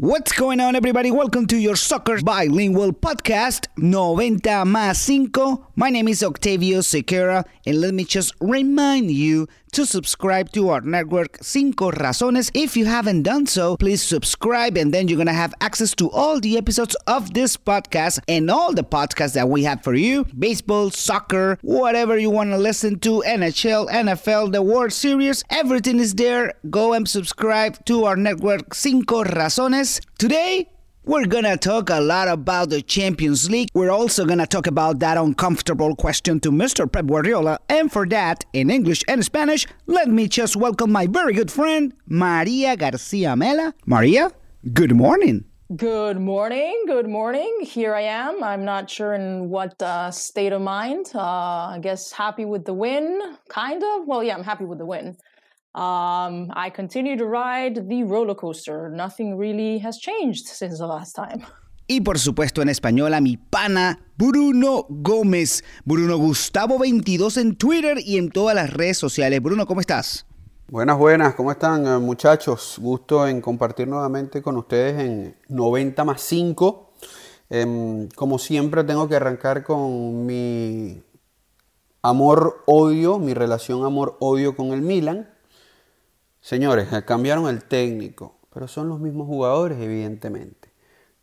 [0.00, 1.10] What's going on, everybody?
[1.10, 5.58] Welcome to your soccer bilingual podcast, 90 más 5.
[5.76, 10.80] My name is Octavio Sequeira, and let me just remind you to subscribe to our
[10.80, 12.50] network Cinco Razones.
[12.54, 16.40] If you haven't done so, please subscribe, and then you're gonna have access to all
[16.40, 20.90] the episodes of this podcast and all the podcasts that we have for you baseball,
[20.90, 26.54] soccer, whatever you wanna listen to, NHL, NFL, the World Series, everything is there.
[26.70, 30.00] Go and subscribe to our network Cinco Razones.
[30.18, 30.69] Today,
[31.04, 33.68] we're gonna talk a lot about the Champions League.
[33.74, 36.90] We're also gonna talk about that uncomfortable question to Mr.
[36.90, 37.58] Pep Guardiola.
[37.68, 41.94] And for that, in English and Spanish, let me just welcome my very good friend,
[42.06, 43.74] Maria Garcia Mela.
[43.86, 44.30] Maria,
[44.72, 45.44] good morning.
[45.74, 46.82] Good morning.
[46.88, 47.58] Good morning.
[47.62, 48.42] Here I am.
[48.42, 51.12] I'm not sure in what uh, state of mind.
[51.14, 54.06] Uh, I guess happy with the win, kind of.
[54.06, 55.16] Well, yeah, I'm happy with the win.
[55.74, 58.88] Um, I continue to ride the roller coaster.
[58.88, 61.44] Nothing really has changed since the last time.
[61.92, 65.64] Y por supuesto en español a mi pana Bruno Gómez.
[65.84, 69.42] Bruno Gustavo 22 en Twitter y en todas las redes sociales.
[69.42, 70.24] Bruno, ¿cómo estás?
[70.68, 72.76] Buenas, buenas, ¿cómo están eh, muchachos?
[72.80, 76.92] Gusto en compartir nuevamente con ustedes en 90 más 5.
[77.50, 81.02] Em, como siempre tengo que arrancar con mi
[82.02, 85.28] amor-odio, mi relación amor-odio con el Milan.
[86.40, 90.70] Señores, cambiaron el técnico, pero son los mismos jugadores, evidentemente.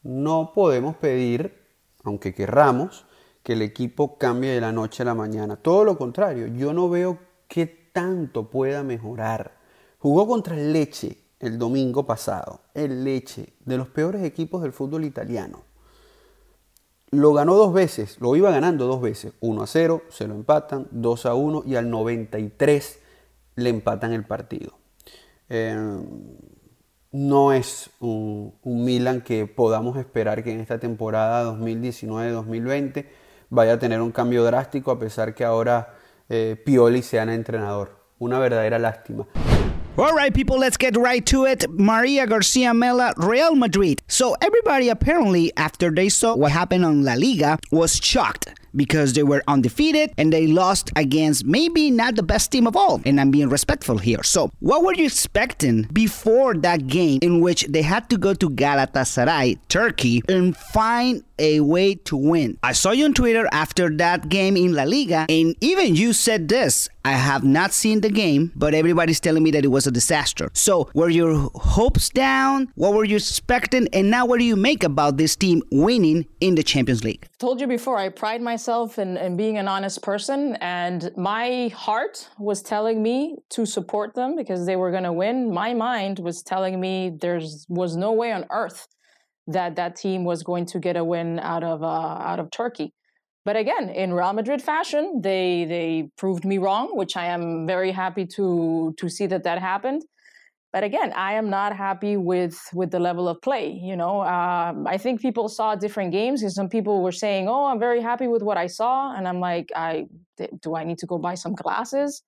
[0.03, 1.65] No podemos pedir,
[2.03, 3.05] aunque querramos,
[3.43, 5.55] que el equipo cambie de la noche a la mañana.
[5.55, 9.57] Todo lo contrario, yo no veo qué tanto pueda mejorar.
[9.99, 15.03] Jugó contra el Leche el domingo pasado, el Leche, de los peores equipos del fútbol
[15.03, 15.63] italiano.
[17.11, 20.87] Lo ganó dos veces, lo iba ganando dos veces, 1 a 0, se lo empatan,
[20.91, 22.99] 2 a 1 y al 93
[23.55, 24.73] le empatan el partido.
[25.49, 25.75] Eh,
[27.11, 33.05] no es un, Milan que podamos esperar que en esta temporada 2019-2020
[33.49, 35.95] vaya a tener un cambio drástico a pesar que ahora
[36.29, 37.97] eh, Pioli sea el entrenador.
[38.19, 39.27] Una verdadera lástima.
[39.99, 41.67] All right, people, let's get right to it.
[41.69, 43.99] Maria Garcia Mela, Real Madrid.
[44.07, 49.23] So, everybody apparently, after they saw what happened on La Liga, was shocked because they
[49.23, 53.01] were undefeated and they lost against maybe not the best team of all.
[53.05, 54.23] And I'm being respectful here.
[54.23, 58.49] So, what were you expecting before that game in which they had to go to
[58.49, 62.57] Galatasaray, Turkey, and find a way to win?
[62.63, 66.47] I saw you on Twitter after that game in La Liga, and even you said
[66.47, 69.91] this I have not seen the game, but everybody's telling me that it was a
[69.91, 70.49] disaster.
[70.53, 72.69] So, were your hopes down?
[72.75, 73.87] What were you expecting?
[73.93, 77.25] And now, what do you make about this team winning in the Champions League?
[77.39, 82.29] Told you before, I pride myself in, in being an honest person, and my heart
[82.37, 85.53] was telling me to support them because they were going to win.
[85.53, 87.39] My mind was telling me there
[87.69, 88.87] was no way on earth
[89.47, 92.93] that that team was going to get a win out of uh, out of Turkey.
[93.45, 97.91] But again, in Real Madrid fashion, they they proved me wrong, which I am very
[97.91, 100.03] happy to to see that that happened.
[100.73, 103.71] But again, I am not happy with with the level of play.
[103.71, 107.65] You know, um, I think people saw different games, and some people were saying, "Oh,
[107.65, 110.07] I'm very happy with what I saw," and I'm like, "I
[110.61, 112.21] do I need to go buy some glasses?"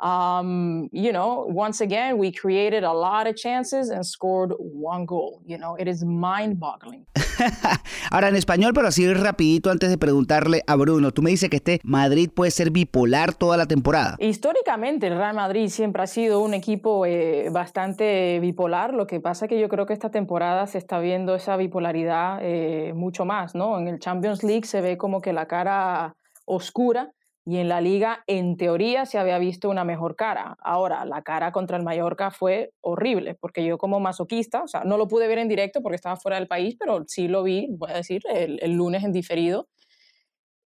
[0.00, 5.42] Um, you know, once again, we created a lot of chances and scored one goal.
[5.44, 7.04] You know, it is mind-boggling.
[8.10, 11.56] Ahora en español, pero así rapidito antes de preguntarle a Bruno, tú me dices que
[11.56, 14.16] este Madrid puede ser bipolar toda la temporada.
[14.20, 19.46] Históricamente el Real Madrid siempre ha sido un equipo eh, bastante bipolar, lo que pasa
[19.46, 23.54] es que yo creo que esta temporada se está viendo esa bipolaridad eh, mucho más,
[23.54, 23.78] ¿no?
[23.78, 27.12] En el Champions League se ve como que la cara oscura
[27.50, 30.58] y en la liga, en teoría, se había visto una mejor cara.
[30.60, 34.98] Ahora, la cara contra el Mallorca fue horrible, porque yo como masoquista, o sea, no
[34.98, 37.90] lo pude ver en directo porque estaba fuera del país, pero sí lo vi, voy
[37.90, 39.66] a decir, el, lunes en diferido.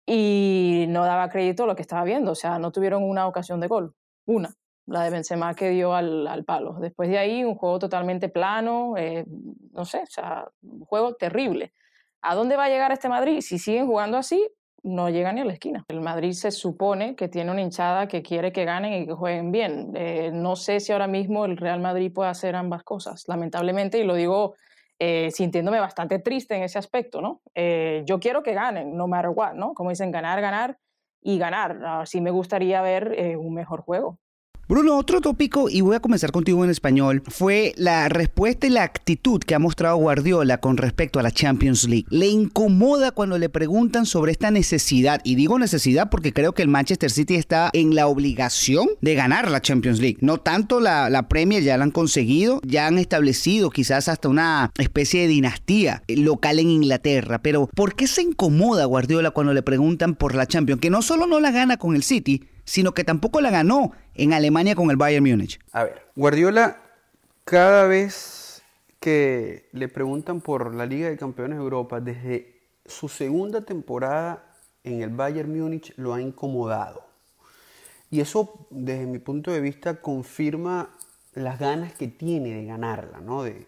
[0.06, 3.60] Y no daba crédito a lo que estaba viendo, o sea, no tuvieron una ocasión
[3.60, 3.94] de gol,
[4.24, 4.54] una,
[4.86, 6.78] la de Benzema que dio al, al palo.
[6.80, 9.26] Después de ahí, un juego totalmente plano, eh,
[9.72, 11.74] no sé, o sea, un juego terrible.
[12.22, 13.42] ¿A dónde va a llegar este Madrid?
[13.42, 14.48] Si siguen jugando así,
[14.82, 15.84] no llega ni a la esquina.
[15.88, 19.52] El Madrid se supone que tiene una hinchada que quiere que ganen y que jueguen
[19.52, 19.92] bien.
[19.94, 24.04] Eh, no sé si ahora mismo el Real Madrid puede hacer ambas cosas, lamentablemente, y
[24.04, 24.54] lo digo
[24.98, 27.42] eh, sintiéndome bastante triste en ese aspecto, ¿no?
[27.54, 29.74] Eh, yo quiero que ganen, no matter what, ¿no?
[29.74, 30.78] Como dicen, ganar, ganar
[31.20, 31.78] y ganar.
[31.84, 34.18] Así me gustaría ver un mejor juego.
[34.72, 38.84] Bruno, otro tópico, y voy a comenzar contigo en español, fue la respuesta y la
[38.84, 42.06] actitud que ha mostrado Guardiola con respecto a la Champions League.
[42.08, 46.68] Le incomoda cuando le preguntan sobre esta necesidad, y digo necesidad porque creo que el
[46.68, 50.16] Manchester City está en la obligación de ganar la Champions League.
[50.22, 54.72] No tanto la, la Premier, ya la han conseguido, ya han establecido quizás hasta una
[54.78, 60.14] especie de dinastía local en Inglaterra, pero ¿por qué se incomoda Guardiola cuando le preguntan
[60.14, 60.80] por la Champions?
[60.80, 64.32] Que no solo no la gana con el City, sino que tampoco la ganó en
[64.32, 65.60] Alemania con el Bayern Múnich.
[65.72, 66.78] A ver, Guardiola
[67.44, 68.62] cada vez
[68.98, 75.02] que le preguntan por la Liga de Campeones de Europa, desde su segunda temporada en
[75.02, 77.04] el Bayern Múnich lo ha incomodado.
[78.10, 80.96] Y eso, desde mi punto de vista, confirma
[81.34, 83.42] las ganas que tiene de ganarla, ¿no?
[83.42, 83.66] De,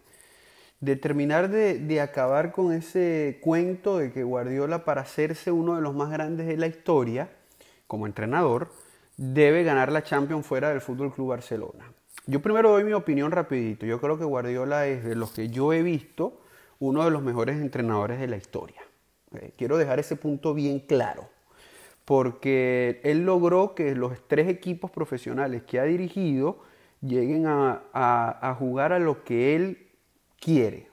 [0.97, 5.95] terminar de, de, acabar con ese cuento de que Guardiola, para hacerse uno de los
[5.95, 7.29] más grandes de la historia,
[7.87, 8.71] como entrenador,
[9.16, 11.93] debe ganar la Champions fuera del Fútbol Club Barcelona.
[12.26, 13.87] Yo primero doy mi opinión rapidito.
[13.87, 16.40] Yo creo que Guardiola es de los que yo he visto
[16.78, 18.82] uno de los mejores entrenadores de la historia.
[19.34, 21.28] Eh, quiero dejar ese punto bien claro,
[22.05, 26.60] porque él logró que los tres equipos profesionales que ha dirigido
[27.00, 29.88] lleguen a, jugar a lo que él
[30.40, 30.88] quiere.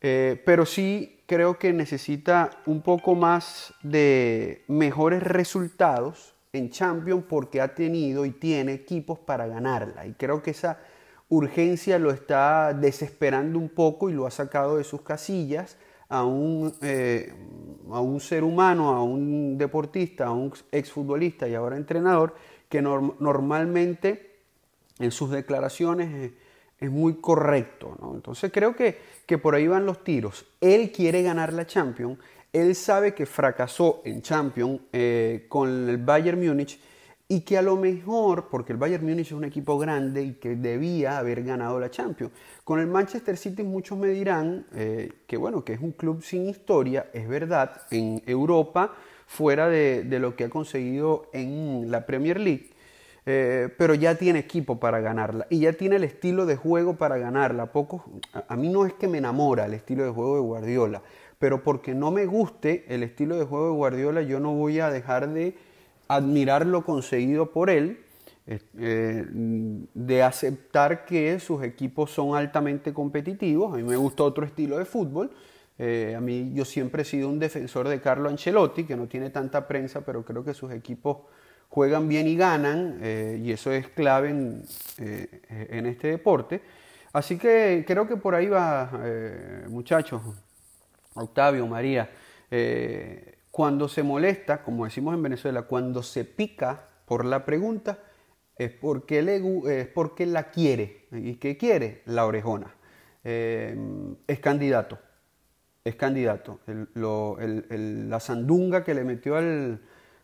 [0.00, 7.60] Eh, pero sí creo que necesita un poco más de mejores resultados en Champions porque
[7.60, 10.06] ha tenido y tiene equipos para ganarla.
[10.06, 10.78] Y creo que esa
[11.28, 15.76] urgencia lo está desesperando un poco y lo ha sacado de sus casillas
[16.08, 17.32] a un, eh,
[17.90, 22.34] a un ser humano, a un deportista, a un exfutbolista y ahora entrenador
[22.68, 24.34] que normalmente
[24.98, 26.32] en sus declaraciones
[26.80, 27.96] es, muy correcto.
[28.12, 30.44] Entonces creo que, que por ahí van los tiros.
[30.60, 32.18] Él quiere ganar la Champions
[32.54, 36.78] él sabe que fracasó en Champions eh, con el Bayern Múnich
[37.26, 40.54] y que a lo mejor, porque el Bayern Múnich es un equipo grande y que
[40.54, 42.32] debía haber ganado la Champions.
[42.62, 46.48] Con el Manchester City muchos me dirán eh, que bueno, que es un club sin
[46.48, 48.94] historia, es verdad, en Europa,
[49.26, 52.70] fuera de, lo que ha conseguido en la Premier League.
[53.26, 57.16] Eh, pero ya tiene equipo para ganarla y ya tiene el estilo de juego para
[57.16, 57.72] ganarla.
[57.72, 58.04] Poco,
[58.46, 61.02] a mí no es que me enamora el estilo de juego de Guardiola,
[61.44, 64.88] pero porque no me guste el estilo de juego de Guardiola, yo no voy a
[64.88, 65.54] dejar de
[66.08, 67.98] admirar lo conseguido por él,
[68.46, 69.26] eh,
[69.92, 73.74] de aceptar que sus equipos son altamente competitivos.
[73.74, 75.32] A mí me gusta otro estilo de fútbol.
[75.78, 79.28] Eh, a mí yo siempre he sido un defensor de Carlo Ancelotti, que no tiene
[79.28, 81.18] tanta prensa, pero creo que sus equipos
[81.68, 84.62] juegan bien y ganan, eh, y eso es clave en,
[84.96, 86.62] en, este deporte.
[87.12, 88.90] Así que creo que por ahí va,
[89.68, 90.22] muchachos.
[91.14, 92.10] Octavio, María,
[92.50, 97.98] eh, cuando se molesta, como decimos en Venezuela, cuando se pica por la pregunta,
[98.56, 101.06] es porque, le, es porque la quiere.
[101.12, 102.02] ¿Y qué quiere?
[102.06, 102.74] La orejona.
[103.22, 103.76] Eh,
[104.26, 104.98] es candidato.
[105.84, 106.60] Es candidato.
[106.94, 109.80] la sandunga que le metió al,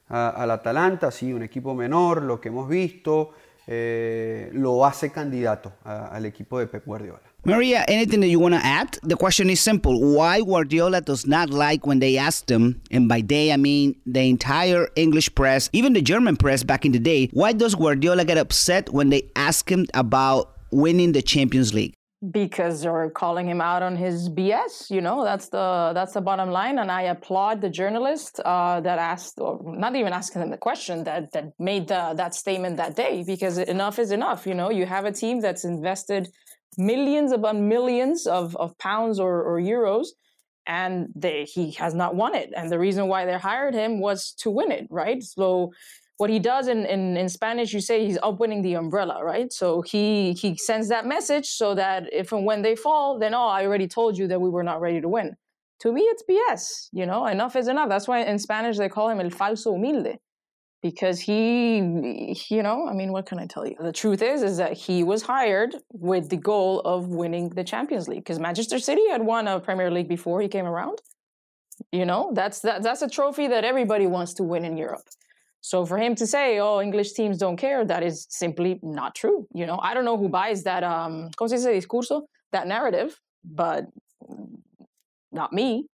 [0.08, 3.32] al Atalanta, sí, un equipo menor, lo que hemos visto,
[3.66, 7.20] eh, lo hace candidato al equipo de Pep Guardiola.
[7.44, 8.98] Maria, anything that you want to add?
[9.02, 9.98] The question is simple.
[9.98, 14.28] Why Guardiola does not like when they asked him, and by they I mean the
[14.28, 18.36] entire English press, even the German press back in the day, why does Guardiola get
[18.36, 21.94] upset when they ask him about winning the Champions League?
[22.30, 24.90] Because they're calling him out on his BS.
[24.90, 26.78] You know, that's the that's the bottom line.
[26.78, 31.04] And I applaud the journalist uh, that asked, or not even asking them the question
[31.04, 33.24] that that made the, that statement that day.
[33.26, 34.46] Because enough is enough.
[34.46, 36.28] You know, you have a team that's invested
[36.76, 40.08] millions upon millions of, of pounds or, or euros
[40.66, 44.32] and they, he has not won it and the reason why they hired him was
[44.32, 45.72] to win it right so
[46.20, 49.50] what he does in, in, in spanish you say he's upwinning the umbrella right?
[49.50, 53.48] So he he sends that message so that if and when they fall then oh
[53.58, 55.28] i already told you that we were not ready to win.
[55.82, 56.62] To me it's bs
[56.92, 57.88] you know enough is enough.
[57.88, 60.18] That's why in spanish they call him el falso humilde
[60.82, 61.38] because he
[62.56, 63.76] you know i mean what can i tell you?
[63.80, 65.74] The truth is is that he was hired
[66.10, 69.90] with the goal of winning the champions league because manchester city had won a premier
[69.90, 70.98] league before he came around.
[71.92, 75.08] You know that's that, that's a trophy that everybody wants to win in europe
[75.60, 79.46] so for him to say oh english teams don't care that is simply not true
[79.54, 83.18] you know i don't know who buys that um ¿cómo se dice discurso that narrative
[83.44, 83.84] but
[85.32, 85.86] not me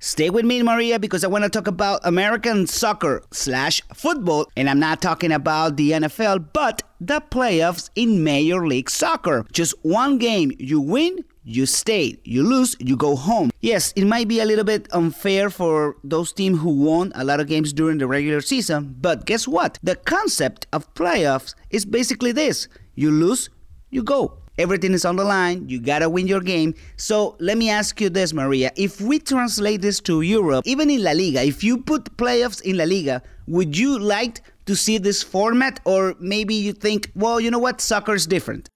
[0.00, 4.46] Stay with me, Maria, because I want to talk about American soccer slash football.
[4.56, 9.44] And I'm not talking about the NFL, but the playoffs in Major League Soccer.
[9.52, 12.18] Just one game you win, you stay.
[12.24, 13.50] You lose, you go home.
[13.60, 17.40] Yes, it might be a little bit unfair for those teams who won a lot
[17.40, 19.78] of games during the regular season, but guess what?
[19.82, 23.48] The concept of playoffs is basically this you lose,
[23.90, 24.38] you go.
[24.58, 25.68] Everything is on the line.
[25.68, 26.74] You gotta win your game.
[26.96, 28.72] So let me ask you this, Maria.
[28.76, 32.76] If we translate this to Europe, even in La Liga, if you put playoffs in
[32.76, 35.78] La Liga, would you like to see this format?
[35.84, 37.80] Or maybe you think, well, you know what?
[37.80, 38.68] Soccer is different.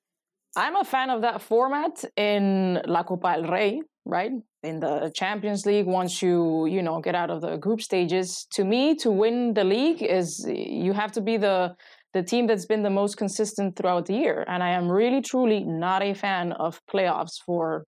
[0.54, 4.32] I'm a fan of that format in La Copa del Rey, right?
[4.62, 8.64] In the Champions League, once you you know get out of the group stages, to
[8.64, 11.74] me, to win the league is you have to be the
[12.12, 14.44] the team that's been the most consistent throughout the year.
[14.46, 17.84] And I am really truly not a fan of playoffs for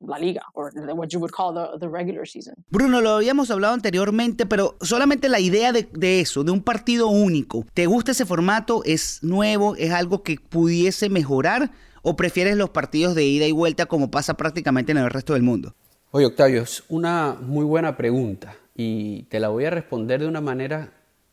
[0.00, 2.54] la liga, or what you would call the, the regular season.
[2.70, 7.08] Bruno, lo habíamos hablado anteriormente, pero solamente la idea de, de, eso, de un partido
[7.08, 8.82] único, ¿te gusta ese formato?
[8.84, 9.76] ¿Es nuevo?
[9.76, 11.72] ¿Es algo que pudiese mejorar?
[12.02, 15.42] ¿O prefieres los partidos de ida y vuelta como pasa prácticamente en el resto del
[15.42, 15.74] mundo?
[16.10, 20.40] Oye, Octavio, es una muy buena pregunta y te la voy a responder de una
[20.40, 20.92] manera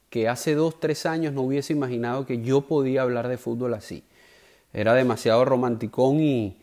[0.09, 4.03] que hace dos, tres años no hubiese imaginado que yo podía hablar de fútbol así.
[4.73, 6.57] Era demasiado romanticón y,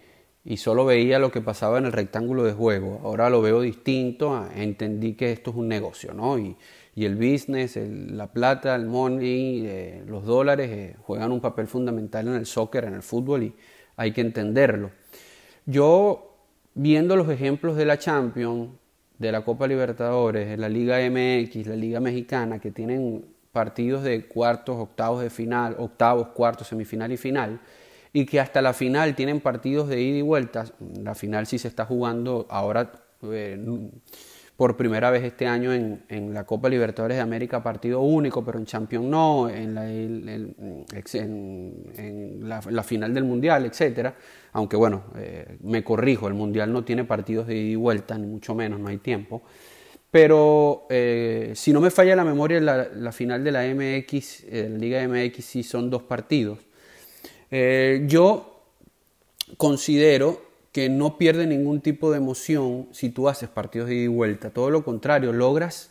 [0.44, 3.00] y solo veía lo que pasaba en el rectángulo de juego.
[3.04, 6.38] Ahora lo veo distinto, entendí que esto es un negocio, ¿no?
[6.38, 6.56] Y,
[6.94, 12.28] y el business, la plata, el money, eh, los dólares eh, juegan un papel fundamental
[12.28, 13.54] en el soccer, en el fútbol y
[13.96, 14.90] hay que entenderlo.
[15.64, 16.36] Yo,
[16.74, 18.70] viendo los ejemplos de la Champions,
[19.18, 24.26] de la Copa Libertadores, de la Liga MX, la Liga Mexicana, que tienen partidos de
[24.26, 27.60] cuartos, octavos de final, octavos, cuartos, semifinal y final,
[28.12, 30.66] y que hasta la final tienen partidos de ida y vuelta.
[31.02, 32.92] La final sí se está jugando ahora
[33.22, 33.58] eh,
[34.56, 38.58] por primera vez este año en, en, la Copa Libertadores de América, partido único, pero
[38.58, 40.84] en Champions no, en la, en,
[42.42, 44.14] la, final del Mundial, etcétera.
[44.52, 48.26] Aunque bueno, eh, me corrijo, el Mundial no tiene partidos de ida y vuelta, ni
[48.26, 49.42] mucho menos, no hay tiempo.
[50.10, 55.08] Pero eh, si no me falla la memoria, la, final de la MX, la Liga
[55.08, 56.58] MX sí son dos partidos.
[57.52, 58.62] Eh, yo
[59.58, 60.40] considero
[60.72, 64.50] que no pierde ningún tipo de emoción si tú haces partidos de ida y vuelta.
[64.50, 65.90] Todo lo contrario, logras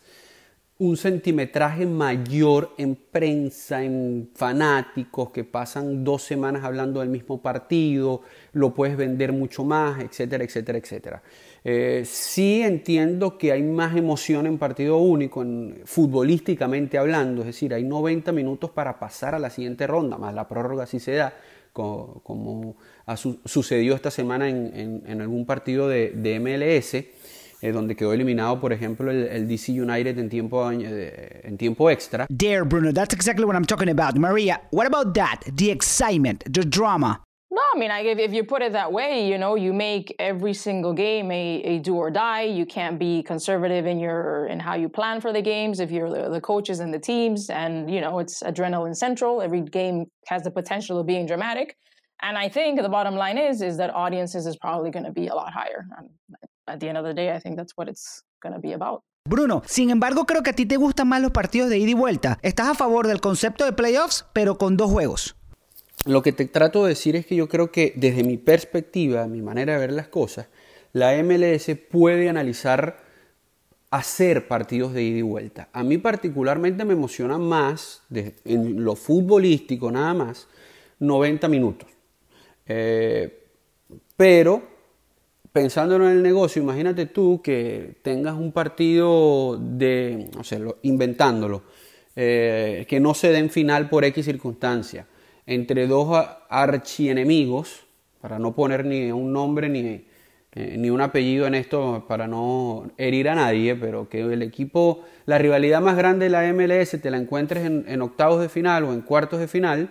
[0.81, 8.23] un centimetraje mayor en prensa, en fanáticos que pasan dos semanas hablando del mismo partido,
[8.53, 11.21] lo puedes vender mucho más, etcétera, etcétera, etcétera.
[11.63, 17.75] Eh, sí entiendo que hay más emoción en partido único, en, futbolísticamente hablando, es decir,
[17.75, 21.35] hay 90 minutos para pasar a la siguiente ronda, más la prórroga si se da,
[21.73, 22.75] como, como
[23.15, 28.13] su, sucedió esta semana en, en, en algún partido de, de MLS, eh, donde quedó
[28.13, 32.27] eliminado, por ejemplo, el, el DC United en tiempo, en tiempo extra.
[32.27, 34.17] There, Bruno, that's exactly what I'm talking about.
[34.17, 35.41] Maria, what about that?
[35.55, 37.21] The excitement, the drama.
[37.53, 40.53] No, I mean, if, if you put it that way, you know, you make every
[40.53, 42.43] single game a, a do or die.
[42.43, 46.09] You can't be conservative in your in how you plan for the games if you're
[46.09, 49.41] the, the coaches and the teams, and you know, it's adrenaline central.
[49.41, 51.75] Every game has the potential of being dramatic,
[52.21, 55.27] and I think the bottom line is is that audiences is probably going to be
[55.27, 55.85] a lot higher.
[55.97, 56.09] And
[56.67, 59.03] at the end of the day, I think that's what it's going to be about.
[59.27, 61.95] Bruno, sin embargo, creo que a ti te gustan más los partidos de ida y
[61.95, 62.39] vuelta.
[62.43, 65.35] Estás a favor del concepto de playoffs, pero con dos juegos.
[66.05, 69.41] Lo que te trato de decir es que yo creo que desde mi perspectiva, mi
[69.41, 70.47] manera de ver las cosas,
[70.93, 72.97] la MLS puede analizar
[73.91, 75.69] hacer partidos de ida y vuelta.
[75.73, 80.47] A mí particularmente me emociona más, de, en lo futbolístico nada más,
[80.99, 81.89] 90 minutos.
[82.65, 83.43] Eh,
[84.17, 84.63] pero
[85.51, 91.63] pensándolo en el negocio, imagínate tú que tengas un partido de, no sé, lo, inventándolo,
[92.15, 95.05] eh, que no se den final por X circunstancia
[95.53, 97.85] entre dos archienemigos,
[98.21, 100.05] para no poner ni un nombre ni,
[100.53, 105.03] eh, ni un apellido en esto, para no herir a nadie, pero que el equipo,
[105.25, 108.93] la rivalidad más grande de la MLS te la encuentres en, octavos de final o
[108.93, 109.89] en cuartos de final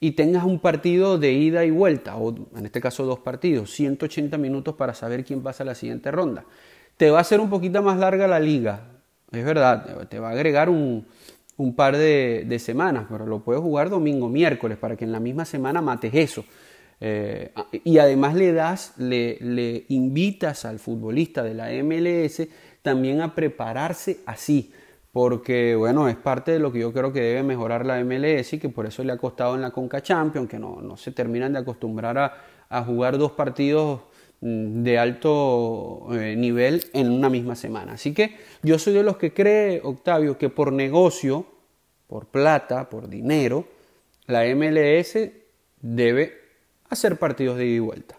[0.00, 4.38] y tengas un partido de ida y vuelta, o en este caso dos partidos, 180
[4.38, 6.44] minutos para saber quién pasa a la siguiente ronda.
[6.96, 8.92] Te va a hacer un poquito más larga la liga,
[9.30, 11.06] es verdad, te va a agregar un,
[11.58, 15.44] un par de, semanas, pero lo puedes jugar domingo, miércoles, para que en la misma
[15.44, 16.44] semana mates eso.
[17.00, 17.52] Eh,
[17.84, 22.48] y además le das, le, invitas al futbolista de la MLS
[22.82, 24.72] también a prepararse así,
[25.12, 28.58] porque bueno, es parte de lo que yo creo que debe mejorar la MLS y
[28.58, 31.52] que por eso le ha costado en la Conca Champions, que no, no se terminan
[31.52, 32.18] de acostumbrar
[32.68, 34.00] a, jugar dos partidos
[34.40, 37.92] de alto eh, nivel en una misma semana.
[37.92, 41.46] Así que yo soy de los que cree, Octavio, que por negocio,
[42.06, 43.66] por plata, por dinero,
[44.26, 45.18] la MLS
[45.80, 46.34] debe
[46.88, 48.16] hacer partidos de ida y vuelta.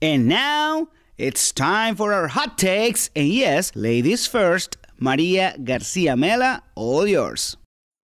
[0.00, 3.10] And now it's time for our hot takes.
[3.14, 7.56] And yes, ladies first, Maria Garcia Mela, all yours.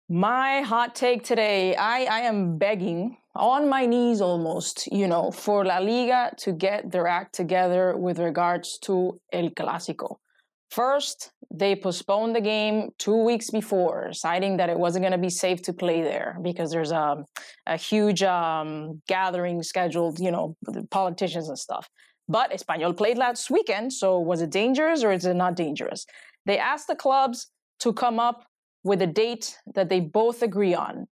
[0.08, 5.64] My hot take today I, I am begging, on my knees almost, you know, for
[5.64, 10.16] La Liga to get their act together with regards to El Clásico.
[10.70, 15.30] First, they postponed the game two weeks before, citing that it wasn't going to be
[15.30, 17.24] safe to play there because there's a,
[17.66, 20.56] a huge um, gathering scheduled, you know,
[20.90, 21.88] politicians and stuff.
[22.28, 26.04] But Espanyol played last weekend, so was it dangerous or is it not dangerous?
[26.44, 28.44] They asked the clubs to come up
[28.84, 31.06] with a date that they both agree on.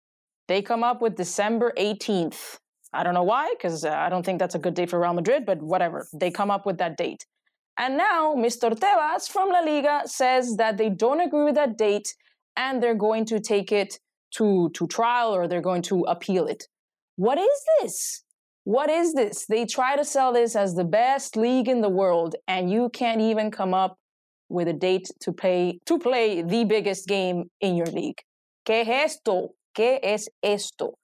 [0.48, 2.60] They come up with December 18th.
[2.94, 5.14] I don't know why, because uh, I don't think that's a good date for Real
[5.14, 6.08] Madrid, but whatever.
[6.14, 7.26] They come up with that date.
[7.78, 8.70] And now Mr.
[8.72, 12.14] Tebas from La Liga says that they don't agree with that date
[12.56, 14.00] and they're going to take it
[14.36, 16.68] to, to trial or they're going to appeal it.
[17.16, 18.24] What is this?
[18.64, 19.46] What is this?
[19.46, 23.20] They try to sell this as the best league in the world, and you can't
[23.20, 23.98] even come up
[24.50, 28.22] with a date to play to play the biggest game in your league.
[28.66, 29.50] ¿Qué es esto?
[29.74, 31.00] ¿Qué es esto?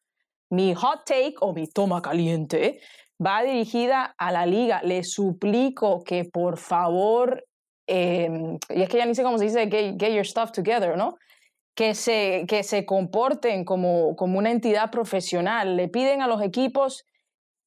[0.52, 2.80] Mi hot take o mi toma caliente
[3.24, 4.82] va dirigida a la liga.
[4.84, 7.46] Le suplico que por favor,
[7.88, 10.98] eh, y es que ya ni sé cómo se dice get, get, your stuff together,
[10.98, 11.18] ¿no?
[11.76, 15.76] Que se, que se comporten como, como una entidad profesional.
[15.76, 17.06] Le piden a los equipos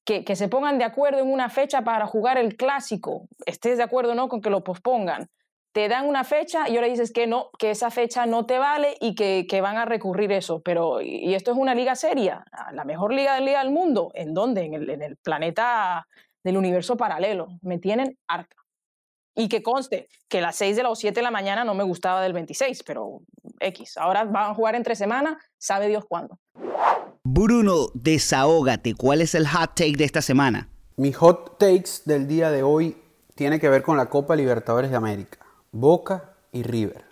[0.04, 3.28] que, que se pongan de acuerdo en una fecha para jugar el clásico.
[3.46, 5.28] Estés de acuerdo o no con que lo pospongan
[5.72, 8.96] te dan una fecha y ahora dices que no, que esa fecha no te vale
[9.00, 10.60] y que, que, van a recurrir eso.
[10.60, 14.10] Pero, y esto es una liga seria, la mejor liga, liga del mundo.
[14.14, 14.64] ¿En dónde?
[14.64, 16.06] En el, en el planeta
[16.44, 17.48] del universo paralelo.
[17.62, 18.56] Me tienen harta.
[19.34, 22.20] Y que conste que las 6 de las 7 de la mañana no me gustaba
[22.20, 23.22] del 26, pero
[23.60, 23.96] X.
[23.96, 26.38] Ahora van a jugar entre semana, sabe Dios cuándo.
[27.24, 28.94] Bruno, desahógate.
[28.94, 30.68] ¿Cuál es el hot take de esta semana?
[30.96, 32.96] Mi hot takes del día de hoy
[33.34, 35.38] tiene que ver con la Copa Libertadores de América.
[35.74, 37.02] Boca y River.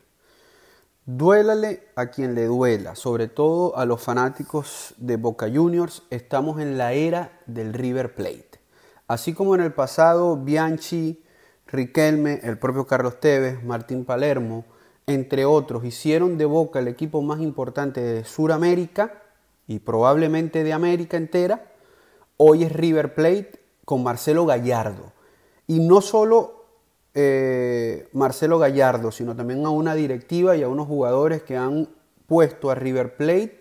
[1.06, 6.76] Duélale a quien le duela, sobre todo a los fanáticos de Boca Juniors, estamos en
[6.76, 8.60] la era del River Plate.
[9.08, 11.24] Así como en el pasado Bianchi,
[11.68, 14.66] Riquelme, el propio Carlos Tevez, Martín Palermo,
[15.06, 19.22] entre otros, hicieron de Boca el equipo más importante de Sudamérica
[19.66, 21.72] y probablemente de América entera,
[22.36, 23.52] hoy es River Plate
[23.86, 25.12] con Marcelo Gallardo.
[25.66, 26.59] Y no solo
[27.14, 31.88] eh, Marcelo Gallardo, sino también a una directiva y a unos jugadores que han
[32.26, 33.60] puesto a River Plate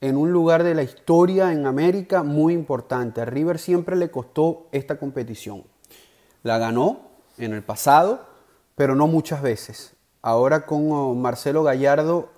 [0.00, 3.20] en un lugar de la historia en América muy importante.
[3.20, 5.64] A River siempre le costó esta competición.
[6.42, 7.00] La ganó
[7.38, 8.26] en el pasado,
[8.76, 9.94] pero no muchas veces.
[10.22, 12.30] Ahora con oh, Marcelo Gallardo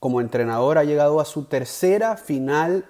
[0.00, 2.84] como entrenador ha llegado a su tercera final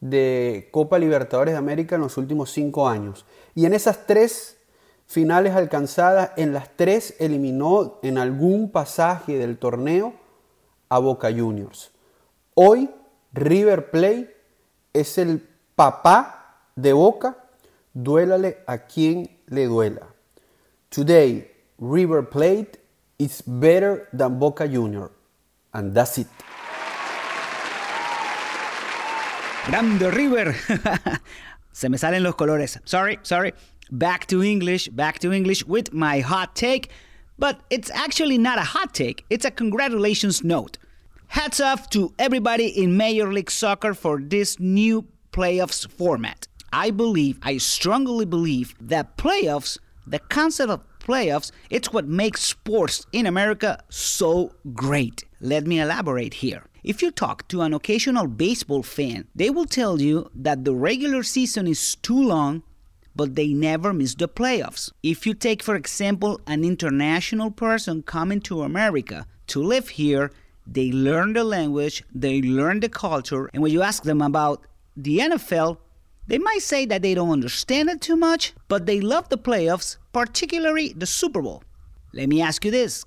[0.00, 3.26] de Copa Libertadores de América en los últimos cinco años.
[3.54, 4.55] Y en esas tres
[5.06, 10.14] finales alcanzadas, en las tres eliminó en algún pasaje del torneo
[10.88, 11.90] a Boca Juniors.
[12.54, 12.90] Hoy
[13.32, 14.36] River Plate
[14.92, 17.36] es el papá de Boca,
[17.94, 20.06] duélale a quien le duela.
[20.88, 22.80] Today, River Plate
[23.18, 25.10] is better than Boca Juniors.
[25.72, 26.28] And that's it.
[29.68, 30.54] Grande River.
[31.72, 32.80] Se me salen los colores.
[32.84, 33.52] Sorry, sorry.
[33.90, 36.90] Back to English, back to English with my hot take.
[37.38, 40.78] But it's actually not a hot take, it's a congratulations note.
[41.28, 46.46] Hats off to everybody in Major League Soccer for this new playoffs format.
[46.72, 53.06] I believe, I strongly believe that playoffs, the concept of playoffs, it's what makes sports
[53.12, 55.24] in America so great.
[55.40, 56.64] Let me elaborate here.
[56.82, 61.22] If you talk to an occasional baseball fan, they will tell you that the regular
[61.22, 62.62] season is too long
[63.16, 64.92] but they never miss the playoffs.
[65.02, 70.30] If you take, for example, an international person coming to America to live here,
[70.66, 74.62] they learn the language, they learn the culture, and when you ask them about
[74.96, 75.78] the NFL,
[76.26, 79.96] they might say that they don't understand it too much, but they love the playoffs,
[80.12, 81.62] particularly the Super Bowl.
[82.12, 83.04] Let me ask you this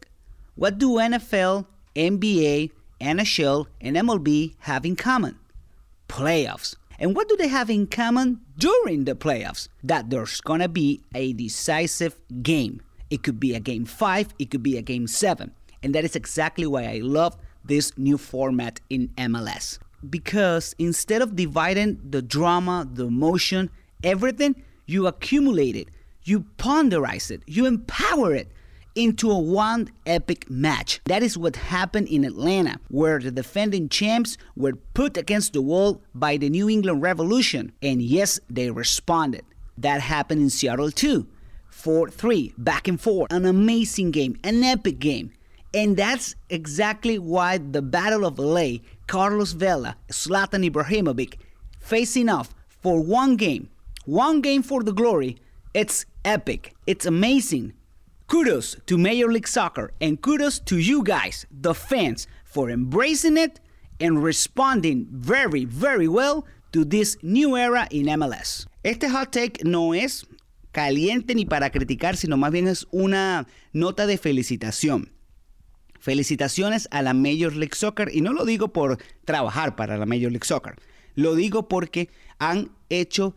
[0.56, 5.38] What do NFL, NBA, NHL, and MLB have in common?
[6.08, 6.76] Playoffs.
[7.00, 9.70] And what do they have in common during the playoffs?
[9.84, 12.82] That there's gonna be a decisive game.
[13.10, 15.52] It could be a game five, it could be a game seven.
[15.82, 19.80] And that is exactly why I love this new format in MLS.
[20.10, 23.70] Because instead of dividing the drama, the emotion,
[24.04, 25.88] everything, you accumulate it,
[26.24, 28.52] you ponderize it, you empower it
[29.00, 31.00] into a one epic match.
[31.06, 36.02] That is what happened in Atlanta, where the defending champs were put against the wall
[36.14, 37.72] by the New England Revolution.
[37.82, 39.46] And yes, they responded.
[39.78, 41.28] That happened in Seattle too.
[41.70, 43.32] 4 3, back and forth.
[43.32, 45.32] An amazing game, an epic game.
[45.74, 51.36] And that's exactly why the Battle of LA, Carlos Vela, Zlatan Ibrahimovic,
[51.80, 53.70] facing off for one game,
[54.06, 55.38] one game for the glory,
[55.74, 57.74] it's epic, it's amazing.
[58.30, 63.60] Kudos to Major League Soccer and kudos to you guys, the fans, for embracing it
[64.00, 68.68] and responding very, very well to this new era in MLS.
[68.84, 70.28] Este hot take no es
[70.72, 75.12] caliente ni para criticar, sino más bien es una nota de felicitación.
[76.00, 80.32] Felicitaciones a la Major League Soccer y no lo digo por trabajar para la Major
[80.32, 80.76] League Soccer,
[81.16, 83.36] lo digo porque han hecho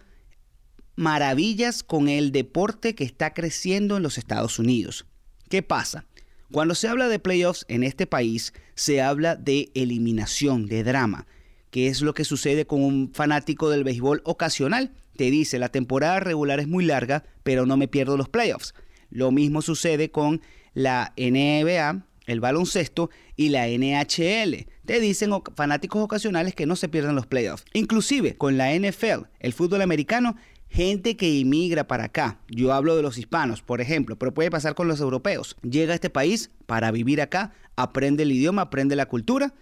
[0.96, 5.06] maravillas con el deporte que está creciendo en los Estados Unidos.
[5.48, 6.06] ¿Qué pasa?
[6.50, 11.26] Cuando se habla de playoffs en este país, se habla de eliminación, de drama,
[11.70, 14.92] que es lo que sucede con un fanático del béisbol ocasional.
[15.16, 18.74] Te dice, la temporada regular es muy larga, pero no me pierdo los playoffs.
[19.08, 20.42] Lo mismo sucede con
[20.74, 24.66] la NBA, el baloncesto y la NHL.
[24.84, 27.64] Te dicen fanáticos ocasionales que no se pierden los playoffs.
[27.72, 30.36] Inclusive con la NFL, el fútbol americano,
[30.72, 32.40] gente que inmigra para acá.
[32.48, 35.56] Yo hablo de los hispanos, por ejemplo, pero puede pasar con los europeos.
[35.62, 39.54] Llega a este país para vivir acá, aprende el idioma, aprende la cultura.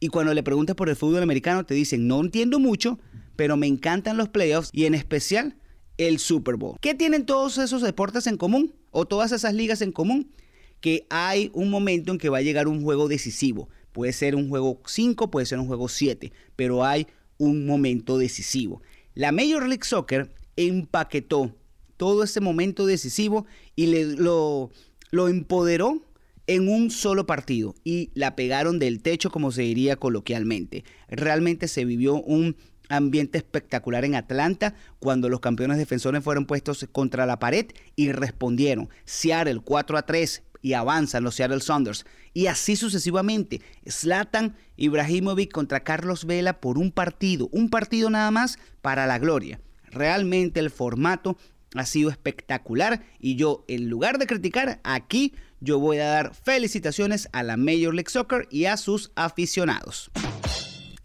[0.00, 2.98] Y cuando le preguntas por el fútbol americano, te dicen, no entiendo mucho,
[3.36, 5.56] pero me encantan los playoffs y en especial
[5.98, 6.76] el Super Bowl.
[6.80, 8.74] ¿Qué tienen todos esos deportes en común?
[8.90, 10.32] ¿O todas esas ligas en común?
[10.80, 13.68] Que hay un momento en que va a llegar un juego decisivo.
[13.92, 17.06] Puede ser un juego 5, puede ser un juego 7, pero hay
[17.38, 18.82] un momento decisivo.
[19.14, 21.54] La Major League Soccer empaquetó
[21.96, 24.70] todo ese momento decisivo y le, lo,
[25.10, 26.02] lo empoderó
[26.46, 30.84] en un solo partido y la pegaron del techo como se diría coloquialmente.
[31.08, 32.56] Realmente se vivió un
[32.88, 37.66] ambiente espectacular en Atlanta cuando los campeones defensores fueron puestos contra la pared
[37.96, 38.88] y respondieron.
[39.04, 42.04] Seattle 4 a 3 y avanzan los Seattle Saunders.
[42.32, 43.60] Y así sucesivamente.
[43.88, 49.60] Zlatan Ibrahimovic contra Carlos Vela por un partido, un partido nada más para la gloria.
[49.96, 51.36] Realmente el formato
[51.74, 57.28] ha sido espectacular y yo en lugar de criticar aquí yo voy a dar felicitaciones
[57.32, 60.10] a la Major League Soccer y a sus aficionados.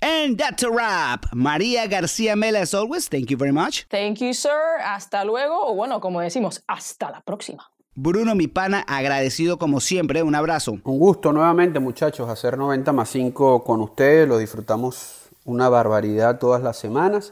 [0.01, 1.25] And that's a wrap.
[1.31, 3.85] María García Mela, as always, thank you very much.
[3.87, 4.81] Thank you, sir.
[4.83, 7.71] Hasta luego, o bueno, como decimos, hasta la próxima.
[7.93, 10.23] Bruno, mi pana, agradecido como siempre.
[10.23, 10.79] Un abrazo.
[10.83, 14.27] Un gusto nuevamente, muchachos, hacer 90 más 5 con ustedes.
[14.27, 17.31] Lo disfrutamos una barbaridad todas las semanas.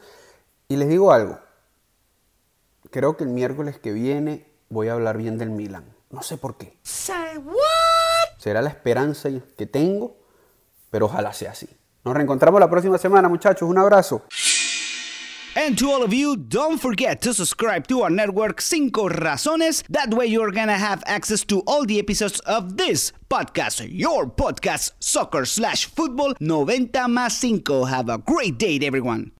[0.68, 1.40] Y les digo algo.
[2.90, 5.84] Creo que el miércoles que viene voy a hablar bien del Milan.
[6.10, 6.76] No sé por qué.
[8.38, 10.16] Será la esperanza que tengo,
[10.90, 11.68] pero ojalá sea así.
[12.04, 13.68] Nos reencontramos la próxima semana, muchachos.
[13.68, 14.24] Un abrazo.
[15.56, 19.82] And to all of you, don't forget to subscribe to our network Cinco Razones.
[19.90, 24.92] That way you're gonna have access to all the episodes of this podcast, your podcast,
[25.00, 27.84] soccer slash football 90 más 5.
[27.84, 29.32] Have a great day, everyone.